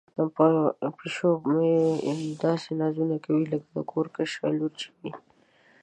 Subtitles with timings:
[0.97, 1.73] پیشو مې
[2.43, 5.11] داسې نازونه کوي لکه د کور کشره لور چې وي.